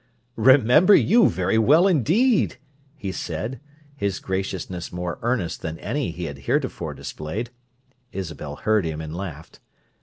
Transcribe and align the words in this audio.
"Remember 0.35 0.95
you 0.95 1.29
very 1.29 1.59
well 1.59 1.85
indeed!" 1.85 2.57
he 2.97 3.11
said, 3.11 3.59
his 3.95 4.17
graciousness 4.19 4.91
more 4.91 5.19
earnest 5.21 5.61
than 5.61 5.77
any 5.77 6.09
he 6.09 6.23
had 6.23 6.39
heretofore 6.49 6.95
displayed. 6.95 7.51
Isabel 8.11 8.55
heard 8.55 8.83
him 8.83 8.99
and 8.99 9.15
laughed. 9.15 9.59